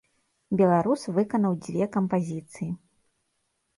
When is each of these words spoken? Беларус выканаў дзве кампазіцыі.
Беларус 0.61 1.03
выканаў 1.19 1.53
дзве 1.67 1.83
кампазіцыі. 1.99 2.69